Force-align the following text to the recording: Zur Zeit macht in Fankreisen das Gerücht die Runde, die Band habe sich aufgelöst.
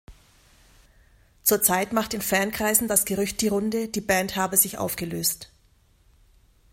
Zur 1.43 1.61
Zeit 1.61 1.93
macht 1.93 2.15
in 2.15 2.23
Fankreisen 2.23 2.87
das 2.87 3.05
Gerücht 3.05 3.39
die 3.41 3.49
Runde, 3.49 3.87
die 3.87 4.01
Band 4.01 4.35
habe 4.35 4.57
sich 4.57 4.79
aufgelöst. 4.79 5.51